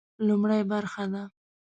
[0.27, 1.23] لومړۍ برخه ده.